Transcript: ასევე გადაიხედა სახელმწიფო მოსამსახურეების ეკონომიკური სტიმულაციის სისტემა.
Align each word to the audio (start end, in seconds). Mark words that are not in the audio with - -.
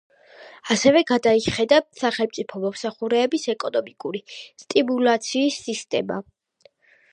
ასევე 0.75 1.01
გადაიხედა 1.11 1.77
სახელმწიფო 1.99 2.63
მოსამსახურეების 2.63 3.47
ეკონომიკური 3.55 4.25
სტიმულაციის 4.65 5.63
სისტემა. 5.69 6.21